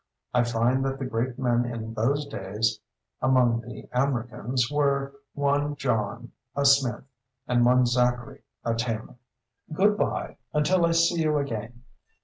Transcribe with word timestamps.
I 0.33 0.41
find 0.43 0.83
that 0.83 0.97
the 0.97 1.05
great 1.05 1.37
men 1.37 1.63
in 1.63 1.93
those 1.93 2.25
days 2.25 2.79
among 3.21 3.61
the 3.61 3.87
Amriccans, 3.93 4.71
were 4.71 5.13
one 5.35 5.75
John, 5.75 6.31
a 6.55 6.65
smith, 6.65 7.03
and 7.47 7.63
one 7.63 7.85
Zacchary, 7.85 8.41
a 8.65 8.73
tailor. 8.73 9.17
Good 9.71 9.99
bye, 9.99 10.37
until 10.53 10.87
I 10.87 10.93
see 10.93 11.21
you 11.21 11.37
again. 11.37 11.83